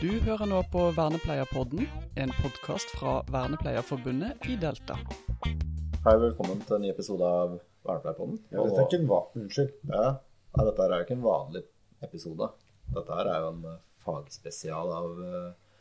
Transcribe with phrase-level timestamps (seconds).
[0.00, 1.82] Du hører nå på Vernepleierpodden,
[2.16, 4.94] en podkast fra Vernepleierforbundet i Delta.
[6.06, 8.38] Hei, velkommen til en ny episode av Vernepleierpodden.
[8.48, 9.18] Ja, dette er ikke en va...
[9.36, 9.74] Unnskyld.
[9.90, 10.06] Ja,
[10.56, 11.62] nei, dette er jo ikke en vanlig
[12.06, 12.48] episode.
[12.94, 15.74] Dette her er jo en eh, fagspesial av uh,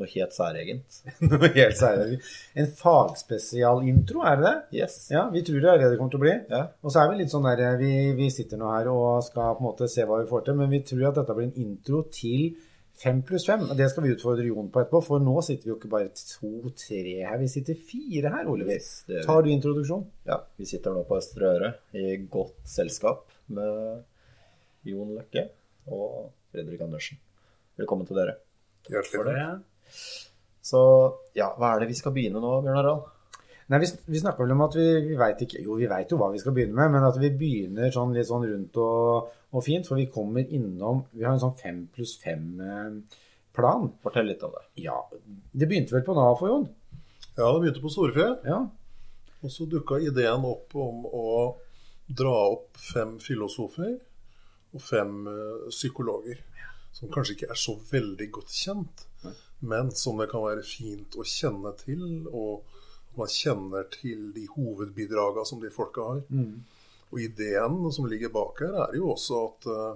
[0.00, 0.96] noe helt særegent.
[1.28, 2.30] Noe helt særegent.
[2.56, 4.54] En fagspesialintro, er det det?
[4.78, 4.96] Yes.
[5.12, 6.32] Ja, vi tror det er det det kommer til å bli.
[6.48, 6.62] Ja.
[6.80, 9.66] Og så er vi litt sånn der, vi, vi sitter nå her og skal på
[9.66, 12.00] en måte se hva vi får til, men vi tror at dette blir en intro
[12.08, 12.56] til
[13.00, 13.64] fem pluss fem.
[13.66, 16.12] Og det skal vi utfordre Jon på etterpå, for nå sitter vi jo ikke bare
[16.16, 18.80] to-tre her, vi sitter fire her, Oliver.
[19.08, 19.22] Det.
[19.26, 20.06] Tar du introduksjon?
[20.28, 24.04] Ja, vi sitter nå på Østre Øre i godt selskap med
[24.86, 25.48] Jon Løkke
[25.92, 27.20] og Fredrik Andersen.
[27.76, 28.38] Velkommen til dere.
[28.88, 29.92] Hjertelig takk.
[30.66, 30.80] Så
[31.36, 33.12] ja, hva er det vi skal begynne nå, Bjørn Harald?
[33.70, 36.18] Nei, vi, vi snakker vel om at vi, vi veit ikke Jo, vi veit jo
[36.20, 39.64] hva vi skal begynne med, men at vi begynner sånn litt sånn rundt og, og
[39.64, 43.86] fint, for vi kommer innom Vi har en sånn fem pluss fem-plan.
[44.04, 44.64] Fortell litt om det.
[44.86, 44.98] Ja,
[45.52, 46.66] det begynte vel på NAFO, Jon?
[47.36, 48.36] Ja, det begynte på Storefjell.
[48.48, 48.60] Ja.
[49.42, 51.30] Og så dukka ideen opp om å
[52.06, 53.96] dra opp fem filosofer
[54.76, 56.40] og fem eh, psykologer.
[56.96, 59.02] Som kanskje ikke er så veldig godt kjent,
[59.68, 62.24] men som det kan være fint å kjenne til.
[62.30, 62.64] Og
[63.18, 66.22] man kjenner til de hovedbidraga som de folka har.
[67.14, 69.94] Og ideen som ligger bak her, er jo også at eh,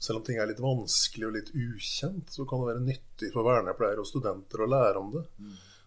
[0.00, 3.46] selv om ting er litt vanskelig og litt ukjent, så kan det være nyttig for
[3.46, 5.24] vernepleiere og studenter å lære om det.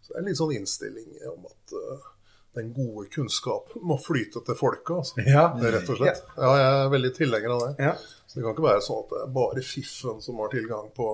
[0.03, 2.09] Så det er en litt sånn innstilling om at eh,
[2.53, 4.99] den gode kunnskapen må flyte til folka.
[5.01, 5.23] Altså.
[5.25, 5.47] Ja.
[5.57, 6.21] Det rett og slett.
[6.37, 7.87] Ja, jeg er veldig tilhenger av det.
[7.89, 7.93] Ja.
[8.27, 11.09] Så det kan ikke være sånn at det er bare fiffen som har tilgang på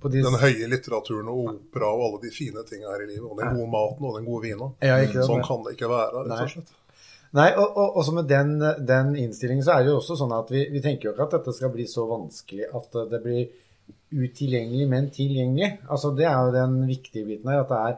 [0.00, 3.28] På de, den høye litteraturen og opera og alle de fine tinga her i livet.
[3.28, 4.72] Og den gode maten og den gode vina.
[4.84, 6.72] Ja, Sånn kan det ikke være, rett og slett.
[6.72, 6.85] Nei,
[7.36, 8.56] og, og også med den,
[8.88, 11.38] den innstillingen så er det jo også sånn at vi, vi tenker jo ikke at
[11.38, 13.42] dette skal bli så vanskelig at det blir
[14.16, 15.72] utilgjengelig, men tilgjengelig.
[15.90, 17.64] Altså Det er jo den viktige biten her.
[17.64, 17.96] at det er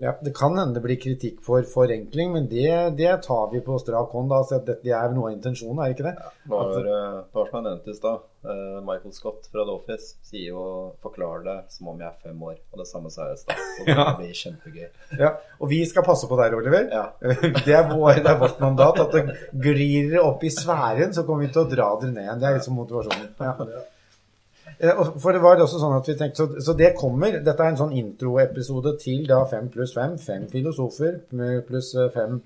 [0.00, 3.78] ja, Det kan hende det blir kritikk for forenkling, men det, det tar vi på
[3.78, 4.30] strak hånd.
[4.32, 6.16] da, så Dette er noe av intensjonen, er det ikke det?
[6.44, 8.29] Det var, eh, det var som jeg nevnte i stad.
[8.44, 10.62] Eh, Michael Scott fra The Office sier jo
[11.02, 12.58] 'forklar det som om jeg er fem år'.
[12.72, 13.56] Og det samme sa jeg i stad.
[13.56, 14.16] Så det Ja.
[14.16, 14.88] blir kjempegøy.
[15.18, 15.30] Ja,
[15.60, 16.88] Og vi skal passe på deg, Oliver.
[16.90, 17.04] Ja.
[17.66, 19.00] Det er, vår, det er vårt mandat.
[19.00, 22.40] At det glir opp i sfæren, så kommer vi til å dra dere ned igjen.
[22.40, 23.34] Det er liksom motivasjonen.
[23.40, 23.54] Ja.
[24.80, 27.40] Eh, For det var også sånn at vi tenkte, så, så det kommer.
[27.44, 30.16] Dette er en sånn introepisode til da fem pluss fem.
[30.18, 31.20] Fem filosofer
[31.68, 32.40] pluss eh, fem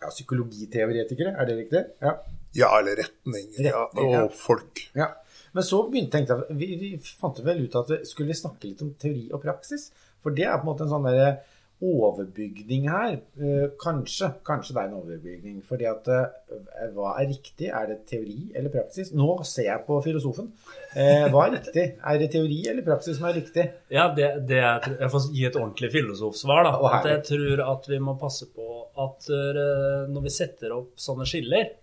[0.00, 1.34] ja, psykologiteoretikere.
[1.36, 1.84] Er det riktig?
[2.00, 2.16] Ja.
[2.56, 3.66] Ja, eller retninger.
[3.68, 4.22] Retning, ja.
[4.24, 4.86] og folk.
[4.96, 5.10] ja.
[5.56, 8.92] Men så begynte, jeg vi, vi fant vel ut at vi skulle snakke litt om
[9.00, 9.88] teori og praksis.
[10.22, 11.36] For det er på en måte en sånn derre
[11.84, 13.18] overbygning her.
[13.36, 14.30] Eh, kanskje.
[14.46, 15.56] Kanskje det er en overbygning.
[15.66, 17.68] Fordi at eh, hva er riktig?
[17.68, 19.12] Er det teori eller praksis?
[19.16, 20.48] Nå ser jeg på filosofen.
[20.96, 21.86] Eh, hva er riktig?
[22.00, 23.66] Er det teori eller praksis som er riktig?
[23.92, 26.68] Ja, det, det er, jeg får gi et ordentlig filosofsvar.
[26.68, 28.70] da, at Jeg tror at vi må passe på
[29.06, 31.74] at eh, når vi setter opp sånne skiller,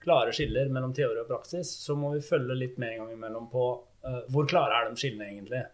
[0.00, 3.48] klare skiller mellom teori og praksis, så må vi følge litt med en gang imellom
[3.52, 3.64] på
[4.06, 5.64] uh, hvor klare er de skillene egentlig.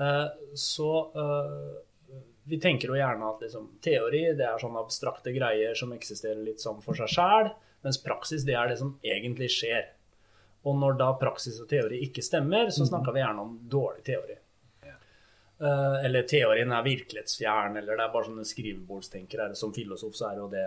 [0.00, 2.18] Eh, så uh,
[2.50, 6.62] vi tenker jo gjerne at liksom, teori det er sånne abstrakte greier som eksisterer litt
[6.62, 7.50] sånn for seg sjæl,
[7.84, 9.90] mens praksis det er det som egentlig skjer.
[10.68, 14.39] Og når da praksis og teori ikke stemmer, så snakker vi gjerne om dårlig teori.
[15.60, 19.50] Eh, eller teorien er virkelighetsfjern, eller det er bare sånne skrivebordstenkere.
[19.58, 20.64] Som filosof så er jo det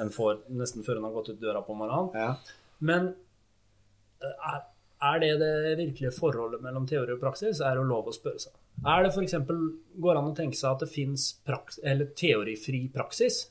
[0.00, 2.08] en får nesten før en har gått ut døra på morgenen.
[2.16, 2.62] Ja.
[2.88, 3.10] Men
[4.24, 4.64] eh, er,
[5.10, 7.60] er det det virkelige forholdet mellom teori og praksis?
[7.60, 8.56] Er det lov å spørre seg.
[8.80, 9.36] Er det f.eks.
[10.00, 11.26] går an å tenke seg at det fins
[12.16, 13.42] teorifri praksis?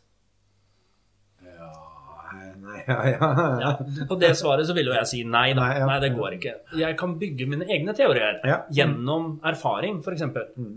[2.90, 3.72] Ja, ja,
[4.10, 5.66] på det svaret så vil jo jeg si nei da.
[5.66, 5.82] Nei.
[5.90, 6.56] Nei, det går ikke.
[6.80, 8.40] Jeg kan bygge mine egne teorier
[8.76, 10.26] gjennom erfaring, f.eks.
[10.58, 10.74] Mm.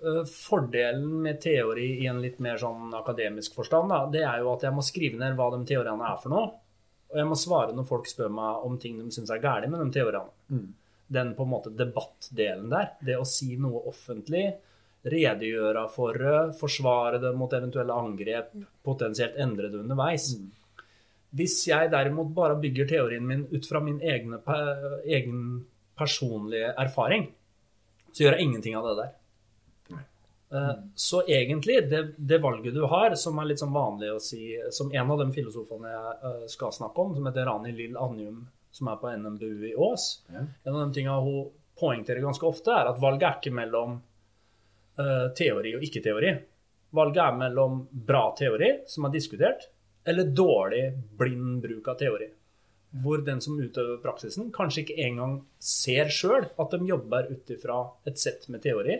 [0.00, 4.54] Eh, Fordelen med teori i en litt mer sånn akademisk forstand, da, det er jo
[4.54, 6.48] at jeg må skrive ned hva de teoriene er for noe.
[7.10, 9.82] Og jeg må svare når folk spør meg om ting de syns er galt med
[9.82, 10.30] de teoriene.
[10.48, 10.66] Mm.
[11.10, 14.44] Den på en måte debattdelen der, det å si noe offentlig,
[15.10, 18.52] redegjøre for det, forsvare det mot eventuelle angrep,
[18.84, 20.28] potensielt endre det underveis.
[21.36, 24.40] Hvis jeg derimot bare bygger teorien min ut fra min egne,
[25.06, 25.42] egen
[25.98, 27.28] personlige erfaring,
[28.10, 29.16] så gjør jeg ingenting av det der.
[30.50, 34.56] Eh, Så egentlig, det, det valget du har, som er litt sånn vanlig å si
[34.74, 38.42] Som en av de filosofene jeg eh, skal snakke om, som heter Rani Lill Anjum,
[38.74, 40.42] som er på NMBU i Ås Ja.
[40.64, 41.50] En av de tingene hun
[41.80, 43.94] poengterer ganske ofte, er at valget er ikke mellom
[45.00, 46.32] uh, teori og ikke-teori.
[46.92, 49.64] Valget er mellom bra teori, som er diskutert,
[50.04, 50.84] eller dårlig,
[51.18, 52.30] blind bruk av teori.
[52.90, 57.76] hvor den som utøver praksisen, kanskje ikke engang ser sjøl at de jobber ut ifra
[58.02, 58.96] et sett med teori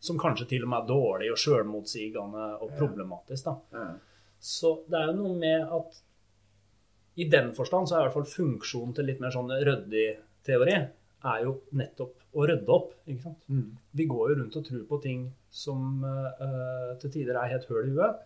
[0.00, 3.50] som kanskje til og med er dårlig og sjølmotsigende og problematisk.
[3.50, 3.84] da.
[4.40, 6.00] Så det er jo noe med at
[7.20, 10.08] i den forstand så er i hvert fall funksjonen til litt mer sånn ryddig
[10.48, 10.74] teori
[11.22, 12.94] er jo nettopp å rydde opp.
[13.06, 13.44] ikke sant?
[13.92, 17.90] Vi går jo rundt og tror på ting som uh, til tider er helt høl
[17.90, 18.22] i huet.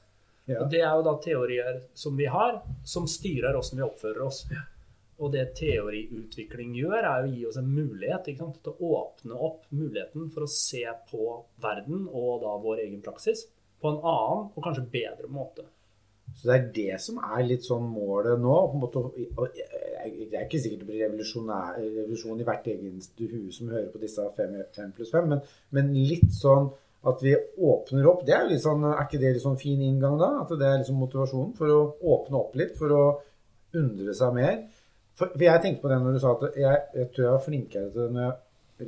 [0.47, 0.63] Ja.
[0.63, 4.45] Og det er jo da teorier som vi har, som styrer åssen vi oppfører oss.
[5.17, 8.59] Og det teoriutvikling gjør, er å gi oss en mulighet sant?
[8.63, 11.31] til å åpne opp muligheten for å se på
[11.63, 13.47] verden og da vår egen praksis
[13.81, 15.67] på en annen og kanskje bedre måte.
[16.37, 18.57] Så det er det som er litt sånn målet nå.
[19.17, 24.25] Det er ikke sikkert det blir revolusjon i hvert eneste hue som hører på disse
[24.37, 25.41] fem, fem pluss fem, men,
[25.73, 26.69] men litt sånn
[27.07, 28.25] at vi åpner opp.
[28.27, 30.33] det Er jo litt sånn, er ikke det litt sånn fin inngang da?
[30.43, 31.81] At det er liksom motivasjonen for å
[32.17, 33.05] åpne opp litt, for å
[33.79, 34.59] undre seg mer?
[35.17, 37.45] For, for jeg tenkte på det når du sa at jeg, jeg tror jeg var
[37.47, 38.37] flinkere til det jeg,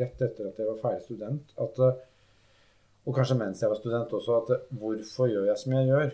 [0.03, 1.55] rett etter at jeg var ferdig student.
[1.57, 2.01] at eh,
[3.09, 6.11] og kanskje mens jeg var student også, at eh, hvorfor gjør jeg som jeg gjør?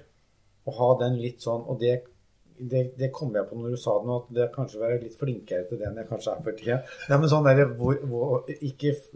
[0.65, 1.97] Å ha den litt sånn Og det,
[2.59, 5.17] det, det kom jeg på når du sa det nå, at det kanskje være litt
[5.19, 6.79] flinkere til det enn jeg kanskje er for tida.
[7.33, 7.49] Sånn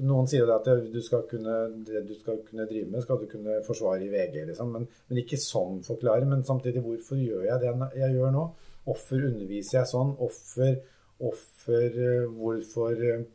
[0.09, 3.29] noen sier det at du skal kunne, det du skal kunne drive med, skal du
[3.31, 4.75] kunne forsvare i VG, liksom.
[4.75, 6.27] Men, men ikke sånn forklare.
[6.29, 8.45] Men samtidig, hvorfor gjør jeg det jeg gjør nå?
[8.89, 10.15] Hvorfor underviser jeg sånn?
[10.19, 10.79] Hvorfor,
[11.23, 13.27] hvorfor eh, Hvorfor eh,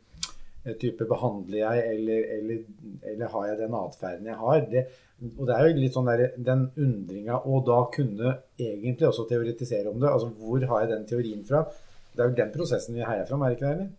[0.80, 2.60] type behandler jeg, eller, eller,
[3.12, 4.62] eller har jeg den atferden jeg har?
[4.70, 4.84] Det,
[5.38, 9.92] og det er jo litt sånn der, den undringa, og da kunne egentlig også teoretisere
[9.92, 10.10] om det.
[10.10, 11.64] Altså hvor har jeg den teorien fra?
[12.14, 13.76] Det er jo den prosessen vi heier fram, er det ikke det?
[13.76, 13.92] eller?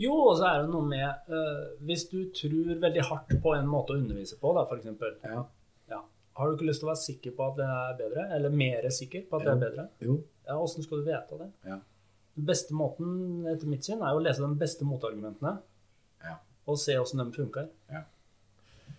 [0.00, 3.68] Jo, og så er det noe med uh, Hvis du tror veldig hardt på en
[3.70, 4.88] måte å undervise på, da, f.eks.
[5.22, 5.44] Ja.
[5.92, 6.00] Ja.
[6.34, 8.24] Har du ikke lyst til å være sikker på at det er bedre?
[8.34, 9.84] Eller mer sikker på at det er bedre?
[10.02, 10.18] Jo.
[10.48, 11.50] Ja, Åssen skal du vite det?
[11.68, 11.78] Ja.
[12.34, 13.12] Den beste måten,
[13.46, 15.54] etter mitt syn, er å lese de beste motargumentene.
[16.64, 17.68] Og se åssen de funker.
[17.92, 18.04] Ja.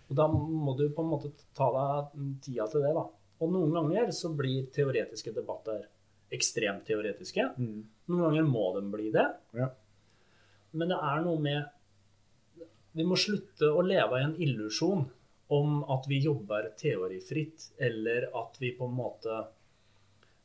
[0.06, 3.06] Og da må du på en måte ta deg tida til det, da.
[3.42, 5.84] Og noen ganger så blir teoretiske debatter
[6.32, 7.50] ekstremt teoretiske.
[8.10, 9.26] Noen ganger må de bli det.
[9.56, 9.70] Ja.
[10.76, 11.72] Men det er noe med
[12.96, 15.02] Vi må slutte å leve i en illusjon
[15.52, 19.42] om at vi jobber teorifritt, eller at vi på en måte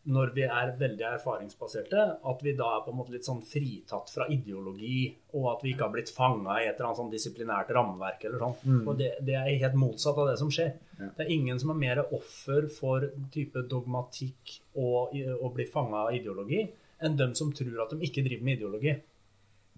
[0.09, 4.09] når vi er veldig erfaringsbaserte, at vi da er på en måte litt sånn fritatt
[4.09, 7.69] fra ideologi, og at vi ikke har blitt fanga i et eller annet sånn disiplinært
[7.77, 8.79] rammeverk eller sånn.
[8.87, 10.73] Og det, det er helt motsatt av det som skjer.
[10.97, 16.15] Det er ingen som er mer offer for type dogmatikk og, å bli fanga av
[16.17, 16.63] ideologi,
[17.01, 18.97] enn dem som tror at de ikke driver med ideologi.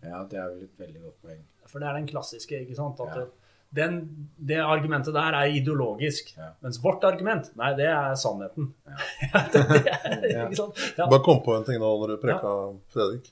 [0.03, 1.43] ja, det er vel et veldig godt poeng.
[1.67, 2.99] For det er den klassiske, ikke sant?
[3.03, 3.25] At Ja.
[3.73, 3.95] Den,
[4.37, 6.33] det argumentet der er ideologisk.
[6.37, 6.51] Ja.
[6.61, 8.67] Mens vårt argument, nei, det er sannheten.
[8.85, 10.43] det, det er, Ja.
[10.45, 10.83] ikke sant?
[10.97, 11.07] Ja.
[11.09, 12.51] Bare kom på en ting nå når du preka,
[12.93, 13.31] Fredrik.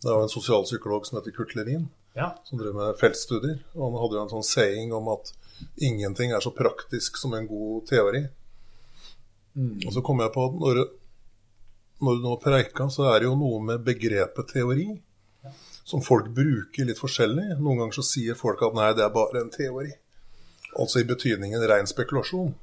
[0.00, 2.30] Det var en sosialpsykolog som heter Kurt Lerin, Ja.
[2.44, 3.58] som drev med feltstudier.
[3.76, 5.32] Og han hadde jo en sånn saying om at
[5.80, 8.26] ingenting er så praktisk som en god teori.
[9.86, 10.78] Og så kom jeg på at når,
[12.00, 14.86] når du nå preika, så er det jo noe med begrepet teori
[15.90, 17.58] som folk bruker litt forskjellig.
[17.58, 19.90] Noen ganger så sier folk at nei, det er bare en teori.
[20.78, 22.54] Altså i betydningen ren spekulasjon.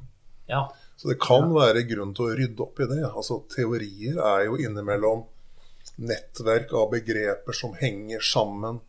[0.52, 0.68] ja.
[0.98, 3.04] Så det kan være grunn til å rydde opp i det.
[3.06, 5.28] Altså Teorier er jo innimellom
[6.02, 8.80] nettverk av begreper som henger sammen.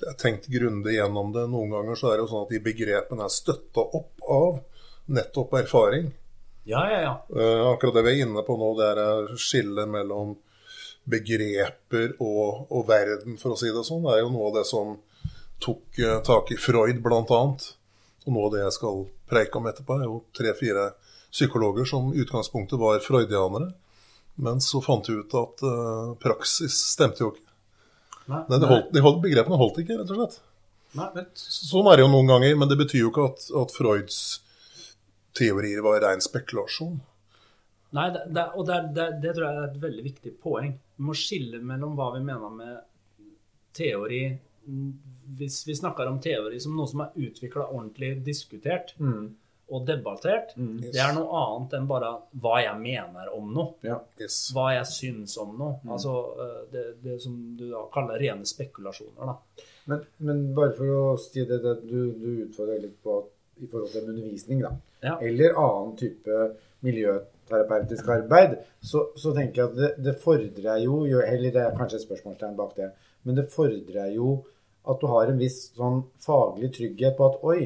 [0.00, 1.44] Det er tenkt grundig gjennom det.
[1.52, 4.62] Noen ganger så er det jo sånn at de begrepene er støtta opp av
[5.12, 6.08] nettopp erfaring.
[6.64, 7.12] Ja, ja, ja.
[7.28, 10.38] Eh, akkurat det vi er inne på nå, det er skillet mellom
[11.10, 14.66] begreper og, og verden, for å si det sånn, det er jo noe av det
[14.68, 14.96] som
[15.60, 17.68] tok eh, tak i Freud, annet.
[18.26, 20.90] Og noe av det jeg skal preike om etterpå, er jo tre-fire
[21.30, 23.72] psykologer som i utgangspunktet var freudianere.
[24.40, 27.44] Men så fant de ut at uh, praksis stemte jo ikke.
[28.30, 30.38] Nei, Nei, de holdt, de holdt, begrepene holdt ikke, rett og slett.
[30.96, 31.08] nei.
[31.16, 34.20] Men, Sånn er det jo noen ganger, men det betyr jo ikke at, at Freuds
[35.36, 37.00] teorier var ren spekulasjon.
[37.96, 40.72] Nei, det, det, og det, det, det tror jeg er et veldig viktig poeng.
[41.00, 42.80] Vi må skille mellom hva vi mener med
[43.72, 44.18] teori
[45.40, 48.92] Hvis vi snakker om teori som noe som er utvikla ordentlig diskutert
[49.70, 52.08] og debattert, det er noe annet enn bare
[52.42, 53.76] hva jeg mener om noe.
[53.86, 54.00] ja.
[54.18, 54.38] Yes.
[54.50, 55.76] Hva jeg syns om noe.
[55.86, 59.30] Altså eh, det, det som du da kaller rene spekulasjoner.
[59.30, 59.68] da.
[59.92, 63.20] Men, men bare for å si det, det du, du utfordrer litt på
[63.62, 64.74] i forhold til undervisning, da.
[65.06, 65.14] Ja.
[65.22, 66.40] Eller annen type
[67.50, 72.00] miljøterapeutisk arbeid, så, så tenker jeg at det, det fordrer jo Eller det er kanskje
[72.00, 72.90] et spørsmålstegn bak det,
[73.24, 74.44] men det fordrer jo
[74.88, 77.58] at du har en viss sånn faglig trygghet på at oi,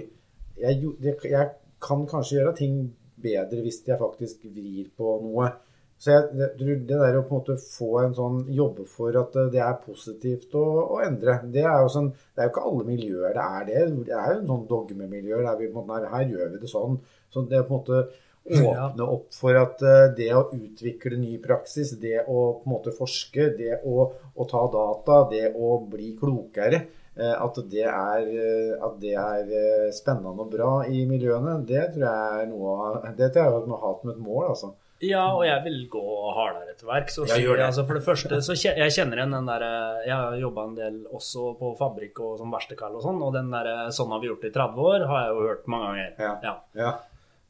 [0.59, 1.51] jeg, jeg
[1.83, 2.81] kan kanskje gjøre ting
[3.25, 5.53] bedre hvis jeg faktisk vrir på noe.
[5.99, 9.37] Så jeg tror det der å på en måte få en sånn jobbe for at
[9.39, 10.65] eh, det er positivt å,
[10.97, 13.85] å endre Det er jo sånn Det er jo ikke alle miljøer det er det.
[14.11, 16.73] Det er jo en sånn dogmemiljøer der vi på en måte her gjør vi det
[16.73, 16.99] sånn.
[17.31, 18.03] Så det er på en måte
[18.45, 22.93] åpne opp for at eh, det å utvikle ny praksis, det å på en måte
[22.95, 26.85] forske, det å, å ta data, det å bli klokere,
[27.17, 32.09] eh, at det, er, eh, at det er spennende og bra i miljøene, det tror
[32.09, 34.75] jeg er noe av Det tror jeg vi må ha som et mål, altså.
[35.05, 37.19] Ja, og jeg vil gå hardere til verks.
[37.19, 39.65] Altså, for det første, så jeg kjenner igjen den der
[40.07, 43.51] Jeg har jobba en del også på fabrikk og som verkstedkall og sånn, og den
[43.53, 46.15] der sånn har vi gjort det i 30 år, har jeg jo hørt mange ganger.
[46.47, 46.55] Ja.
[46.79, 46.95] Ja.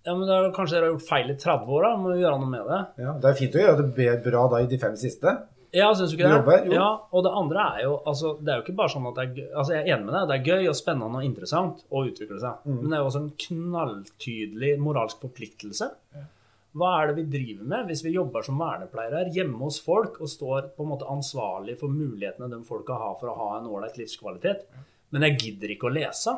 [0.04, 0.14] Ja.
[0.14, 1.96] Men da, Kanskje dere har gjort feil i 30 år, da?
[2.00, 2.80] Må vi gjøre noe med det?
[3.06, 3.16] ja.
[3.20, 5.32] Det er fint å gjøre det bra da i de fem siste.
[5.75, 6.37] Ja, syns du ikke det?
[6.37, 6.75] Jobber, jo.
[6.76, 9.25] Ja, Og det andre er jo altså, Det er jo ikke bare sånn at det
[9.25, 12.04] er Altså, jeg er enig med deg, det er gøy og spennende og interessant å
[12.06, 12.61] utvikle seg.
[12.62, 12.76] Mm.
[12.78, 15.90] Men det er jo også en knalltydelig moralsk forpliktelse.
[16.75, 20.30] Hva er det vi driver med hvis vi jobber som vernepleiere hjemme hos folk og
[20.30, 23.99] står på en måte ansvarlig for mulighetene de folka har for å ha en ålreit
[24.00, 24.66] livskvalitet,
[25.14, 26.34] men jeg gidder ikke å lese?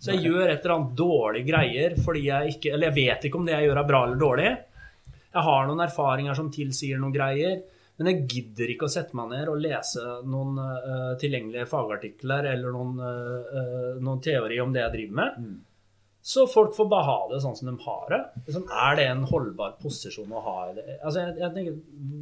[0.00, 3.40] Så jeg gjør et eller annet dårlige greier fordi jeg ikke Eller jeg vet ikke
[3.40, 4.50] om det jeg gjør er bra eller dårlig.
[5.30, 7.60] Jeg har noen erfaringer som tilsier noen greier,
[8.00, 12.72] men jeg gidder ikke å sette meg ned og lese noen uh, tilgjengelige fagartikler eller
[12.74, 15.36] noen, uh, noen teori om det jeg driver med.
[16.22, 18.20] Så folk får bare ha det sånn som de har det.
[18.48, 20.56] Liksom, er det en holdbar posisjon å ha?
[20.72, 21.78] Altså, jeg, jeg tenker,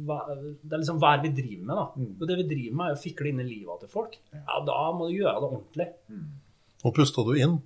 [0.07, 2.11] hva, Det er liksom hva er det vi driver med, da?
[2.11, 4.15] Og det vi driver med, er å fikle inn i livet til folk.
[4.35, 5.89] Ja, da må du gjøre det ordentlig.
[6.79, 7.57] Nå pusta du inn,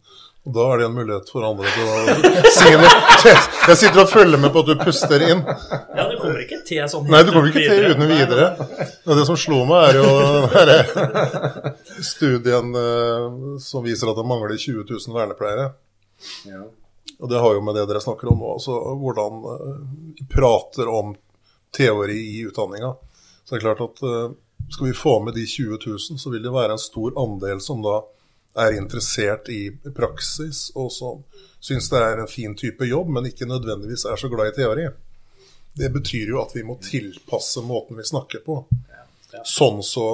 [0.43, 2.93] og da er det en mulighet for andre til å si noe.
[3.69, 5.43] Jeg sitter og følger med på at du puster inn.
[5.45, 8.47] Ja, du kommer ikke til sånn Nei, du kommer ikke til uten videre.
[9.05, 10.09] Og det som slo meg, er jo
[10.51, 13.27] denne studien eh,
[13.63, 15.69] som viser at det mangler 20 000 vernepleiere.
[16.49, 16.65] Ja.
[17.19, 19.77] Og det har jo med det dere snakker om nå, altså hvordan eh,
[20.17, 21.13] vi prater om
[21.73, 22.91] teori i utdanninga.
[23.45, 24.33] Så det er klart at eh,
[24.73, 27.79] skal vi få med de 20 000, så vil det være en stor andel som
[27.85, 28.01] da
[28.53, 31.23] er interessert i praksis, og som
[31.63, 34.87] syns det er en fin type jobb, men ikke nødvendigvis er så glad i teori.
[35.73, 38.59] Det betyr jo at vi må tilpasse måten vi snakker på.
[39.41, 40.07] Sånn så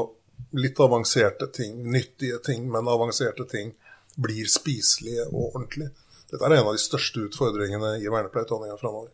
[0.56, 3.74] litt avanserte ting, nyttige ting, men avanserte ting
[4.16, 5.92] blir spiselige og ordentlige.
[6.30, 9.12] Dette er en av de største utfordringene i vernepleieutdanninga framover.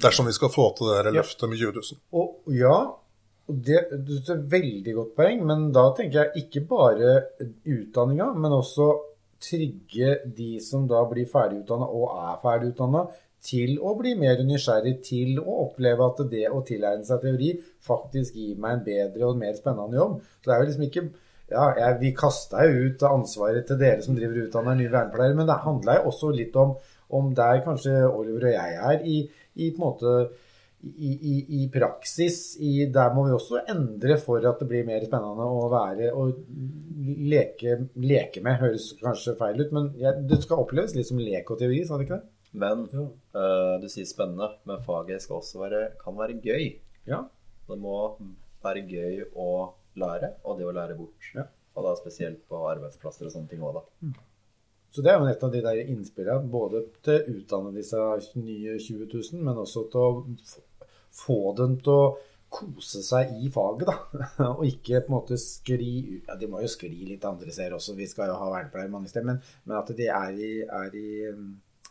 [0.00, 2.00] Dersom vi skal få til det løftet med 20 000.
[2.18, 2.76] Og ja,
[3.52, 7.14] det, det er et veldig godt poeng, men da tenker jeg ikke bare
[7.66, 8.90] utdanninga, men også
[9.40, 13.06] trygge de som da blir ferdigutdanna og er ferdigutdanna,
[13.40, 17.54] til å bli mer nysgjerrig, til å oppleve at det å tilegne seg teori
[17.86, 20.18] faktisk gir meg en bedre og mer spennende jobb.
[20.20, 21.04] Så det er jo liksom ikke
[21.50, 25.38] ja, jeg, Vi kasta jo ut ansvaret til dere som driver og utdanner nye vernepleiere,
[25.38, 26.76] men det handla jo også litt om,
[27.16, 29.16] om der kanskje Oliver og jeg er i,
[29.56, 30.14] i på en måte
[30.82, 32.56] i, i, i praksis.
[32.60, 36.40] I, der må vi også endre for at det blir mer spennende å være og
[37.30, 38.60] leke, leke med.
[38.62, 41.98] Høres kanskje feil ut, men ja, det skal oppleves litt som lek og teori, sa
[41.98, 42.34] det ikke det?
[42.60, 46.72] Men eh, du sier spennende, men faget skal også være, kan være gøy.
[47.10, 47.22] Ja.
[47.68, 48.00] Det må
[48.64, 49.50] være gøy å
[50.00, 51.30] lære, og det å lære bort.
[51.36, 51.46] Ja.
[51.76, 54.10] Og da spesielt på arbeidsplasser og sånne ting òg, da.
[54.90, 58.00] Så det er jo et av de der innspillene, både til å utdanne disse
[58.42, 60.24] nye 20 000, men også til å
[61.14, 62.02] få- dem til å
[62.50, 64.24] kose seg i faget, da.
[64.58, 67.94] Og ikke på en måte skli Ja, de må jo skli litt andre steder også,
[67.98, 71.28] vi skal jo ha vernepleiere mange steder, men, men at de er i, er, i,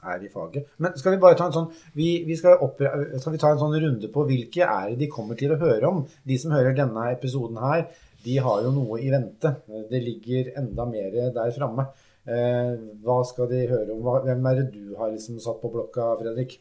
[0.04, 0.68] er i faget.
[0.84, 3.62] Men skal vi bare ta en sånn vi, vi skal, opp, skal vi ta en
[3.64, 6.04] sånn runde på hvilke er det de kommer til å høre om?
[6.28, 7.88] De som hører denne episoden her,
[8.26, 9.54] de har jo noe i vente.
[9.88, 11.86] Det ligger enda mer der framme.
[12.30, 14.04] Eh, hva skal de høre om?
[14.26, 16.58] Hvem er det du har liksom satt på blokka, Fredrik?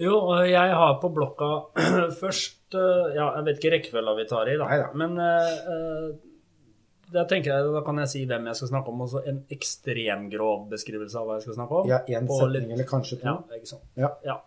[0.00, 0.16] Jo,
[0.48, 1.50] jeg har på blokka
[2.22, 4.66] først eh, Ja, jeg vet ikke rekkefølga vi tar i, da.
[4.72, 4.88] Neida.
[4.98, 6.12] Men eh,
[7.12, 9.04] eh, tenker jeg, da kan jeg si hvem jeg skal snakke om.
[9.06, 11.90] Også en ekstremgrov beskrivelse av hva jeg skal snakke om.
[11.92, 13.28] Ja, én setning litt- eller kanskje to?
[13.28, 13.86] Ja, ikke sant.
[14.00, 14.10] Ja.
[14.26, 14.38] Ja.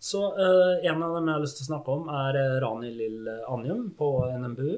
[0.00, 2.92] Så eh, en av dem jeg har lyst til å snakke om, er eh, Rani
[2.96, 4.70] Lill Anjum på NMBU.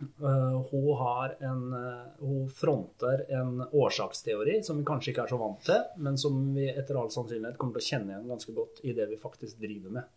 [0.00, 5.38] Eh, hun, har en, eh, hun fronter en årsaksteori som vi kanskje ikke er så
[5.40, 8.80] vant til, men som vi etter all sannsynlighet kommer til å kjenne igjen ganske godt
[8.88, 10.08] i det vi faktisk driver med.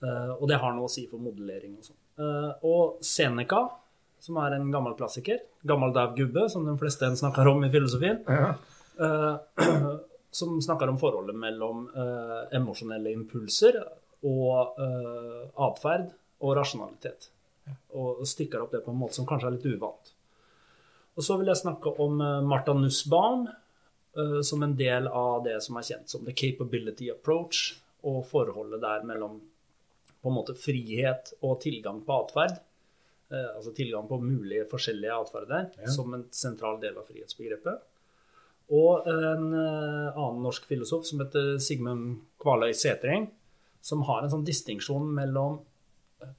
[0.00, 2.00] Eh, og det har noe å si for modellering og sånn.
[2.18, 3.60] Uh, og Seneca,
[4.18, 8.24] som er en gammel klassiker, gammel dau gubbe, som de fleste snakker om i filosofien,
[8.26, 8.56] Ja.
[8.98, 9.92] uh,
[10.40, 11.86] som snakker om forholdet mellom
[12.52, 13.78] emosjonelle impulser
[14.26, 16.10] og uh, atferd
[16.42, 17.30] og rasjonalitet.
[17.98, 20.12] Og stikker opp det på en måte som kanskje er litt uvant.
[21.18, 25.56] Og så vil jeg snakke om eh, Martha Nussbaum eh, som en del av det
[25.64, 27.74] som er kjent som the capability approach,
[28.06, 29.40] og forholdet der mellom
[30.22, 32.60] på en måte frihet og tilgang på atferd.
[33.34, 37.82] Eh, altså tilgang på mulige forskjellige atferder som en sentral del av frihetsbegrepet.
[38.78, 43.30] Og en annen norsk filosof som heter Sigmund Kvaløy Setring,
[43.80, 45.62] som har en sånn distinksjon mellom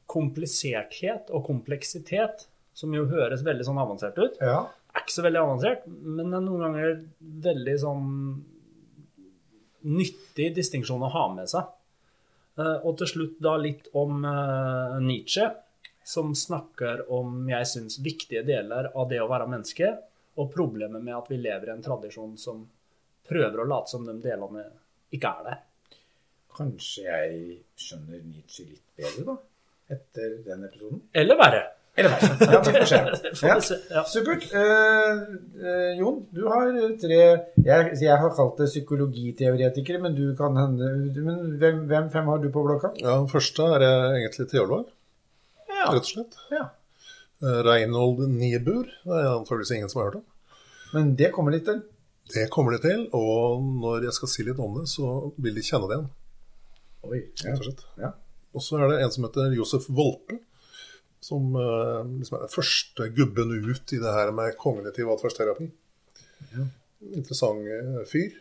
[0.09, 4.38] kompliserthet og kompleksitet, som jo høres veldig sånn avansert ut.
[4.41, 4.62] Ja.
[4.95, 6.95] Er ikke så veldig avansert, men er noen ganger
[7.50, 8.07] veldig sånn
[9.89, 11.67] nyttig distinksjon å ha med seg.
[12.59, 15.48] Eh, Og til slutt da litt om eh, Nietzsche,
[16.09, 19.91] som snakker om, jeg syns, viktige deler av det å være menneske,
[20.39, 22.63] og problemet med at vi lever i en tradisjon som
[23.29, 24.65] prøver å late som de delene
[25.13, 25.59] ikke er der.
[26.59, 29.36] Kanskje jeg skjønner Nietzsche litt bedre, da?
[29.89, 31.01] Etter den episoden?
[31.17, 31.62] Eller verre.
[31.98, 32.86] Eller verre.
[33.41, 33.55] Ja,
[33.96, 34.03] ja.
[34.08, 34.46] Supert.
[34.53, 35.22] Eh,
[35.65, 36.69] eh, Jon, du har
[37.01, 37.17] tre
[37.65, 40.91] jeg, jeg har kalt det psykologiteoretikere, men du kan hende
[41.25, 42.93] Men hvem, hvem fem har du på blokka?
[43.01, 44.86] Ja, Den første er jeg egentlig teolog,
[45.69, 45.89] Ja.
[45.91, 46.38] rett og slett.
[46.53, 46.67] ja.
[47.41, 48.86] Eh, Reinhold Niebuhr.
[49.05, 50.25] Det er antakeligvis ingen som har hørt om.
[50.93, 51.81] Men det kommer litt til.
[52.34, 55.62] Det kommer det til, og når jeg skal si litt om det, så vil de
[55.65, 56.10] kjenne det igjen.
[57.10, 57.22] Oi.
[57.43, 57.53] Ja.
[57.53, 57.86] rett og slett.
[58.03, 58.12] Ja.
[58.56, 60.39] Og så er det en som heter Josef Volpe,
[61.22, 65.68] som eh, liksom er den første gubben ut i det her med kognitiv atferdsterapi.
[67.13, 68.38] Interessant eh, fyr.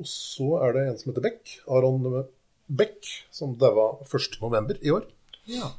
[0.00, 2.02] Og så er det en som heter Beck, Aron
[2.66, 4.78] Beck, som daua 1.11.
[4.82, 5.06] i år.
[5.46, 5.72] ja.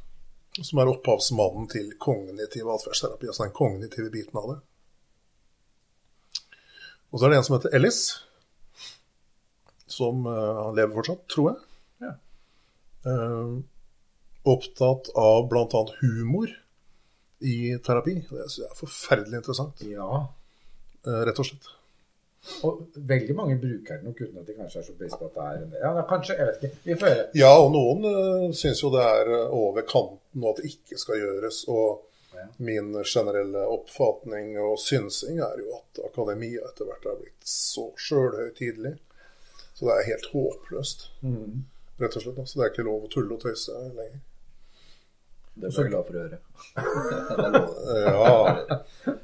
[0.56, 4.54] Som er opphavsmannen til kognitiv atferdsterapi, altså den kognitive biten av det.
[7.12, 7.98] Og så er det en som heter Ellis,
[9.84, 11.75] som uh, lever fortsatt, tror jeg.
[13.06, 13.56] Eh,
[14.46, 15.82] opptatt av bl.a.
[16.00, 16.50] humor
[17.40, 18.14] i terapi.
[18.30, 20.10] Det er forferdelig interessant, ja.
[21.06, 21.72] eh, rett og slett.
[22.62, 25.34] Og veldig mange bruker det nok uten at de kanskje er så bevisst på at
[25.34, 25.72] det er en.
[25.82, 26.36] Ja, kanskje.
[26.38, 26.78] Jeg vet ikke.
[26.84, 27.24] Vi får høre.
[27.34, 30.98] Ja, og noen uh, syns jo det er eh, over kanten, og at det ikke
[31.02, 31.64] skal gjøres.
[31.72, 32.02] Og
[32.36, 32.42] Ja.
[32.60, 38.92] min generelle oppfatning og synsing er jo at akademia etter hvert er blitt så sjølhøytidelig.
[39.74, 41.62] Så det er helt håpløst, Mhm.
[42.00, 42.40] Rett og slett.
[42.48, 44.20] Så det er ikke lov å tulle og tøyse lenger.
[45.56, 46.38] Det er jeg glad for å høre.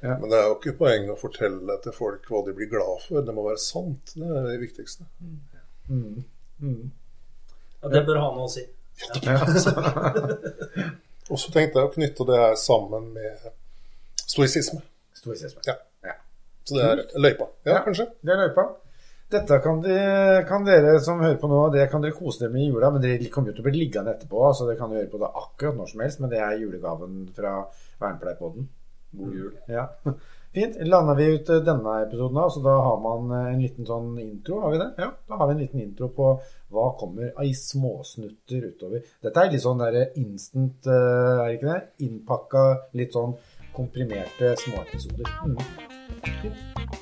[0.02, 3.02] Ja, Men det er jo ikke poeng å fortelle til folk hva de blir glad
[3.04, 3.20] for.
[3.26, 4.14] Det må være sant.
[4.16, 5.04] Det er det viktigste.
[5.88, 6.24] Mhm.
[6.62, 6.90] Mhm.
[7.82, 8.62] Ja, det bør ha noe å si.
[11.30, 13.44] Og så tenkte jeg å knytte det her sammen med
[14.24, 14.80] stoisisme.
[15.16, 15.62] Stoisisme.
[15.68, 15.76] Ja.
[16.06, 16.14] Ja.
[16.66, 17.46] Så det er løypa.
[17.66, 17.82] Ja, Ja.
[17.86, 18.06] kanskje.
[18.22, 18.64] Det er løypa.
[19.32, 19.96] Dette kan, de,
[20.48, 22.90] kan dere som hører på nå, det kan dere kose dere med i jula.
[22.92, 25.32] Men dere kommer jo til å bli liggende etterpå, så dere kan høre på det
[25.44, 26.20] akkurat når som helst.
[26.20, 27.56] Men det er julegaven fra
[28.02, 28.68] Vernepleierpodden.
[29.16, 29.52] God jul.
[29.72, 29.88] Ja.
[30.52, 30.76] Fint.
[30.80, 34.10] Lander vi ut eh, denne episoden av, så da har man eh, en liten sånn
[34.20, 34.88] intro, har vi det?
[35.00, 36.34] Ja, da har vi en liten intro på
[36.72, 39.06] hva kommer i småsnutter utover.
[39.24, 41.80] Dette er litt sånn der instant, eh, er det ikke det?
[42.08, 42.66] Innpakka,
[43.00, 43.32] litt sånn
[43.72, 45.32] komprimerte småepisoder.
[45.48, 47.01] Mm.